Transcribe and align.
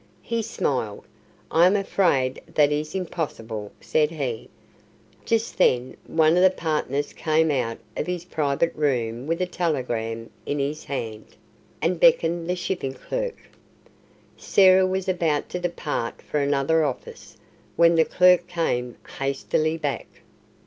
He 0.23 0.41
smiled. 0.41 1.05
"I 1.51 1.67
am 1.67 1.75
afraid 1.75 2.41
that 2.55 2.71
is 2.71 2.95
impossible," 2.95 3.71
said 3.79 4.09
he. 4.09 4.49
Just 5.25 5.59
then 5.59 5.95
one 6.07 6.35
of 6.37 6.41
the 6.41 6.49
partners 6.49 7.13
came 7.13 7.51
out 7.51 7.77
of 7.95 8.07
his 8.07 8.25
private 8.25 8.73
room 8.73 9.27
with 9.27 9.43
a 9.43 9.45
telegram 9.45 10.31
in 10.43 10.57
his 10.57 10.85
hand, 10.85 11.35
and 11.83 11.99
beckoned 11.99 12.49
the 12.49 12.55
shipping 12.55 12.95
clerk. 12.95 13.47
Sarah 14.37 14.87
was 14.87 15.07
about 15.07 15.49
to 15.49 15.59
depart 15.59 16.19
for 16.23 16.39
another 16.39 16.83
office, 16.83 17.37
when 17.75 17.93
the 17.93 18.03
clerk 18.03 18.47
came 18.47 18.97
hastily 19.19 19.77
back. 19.77 20.07